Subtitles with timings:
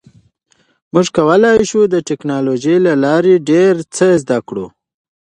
[0.93, 4.65] موږ کولی شو د ټکنالوژۍ له لارې ډیر څه زده کړو.